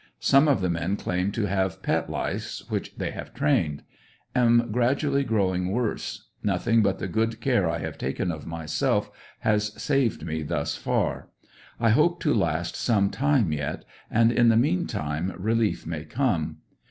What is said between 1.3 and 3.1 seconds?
to have pet lice which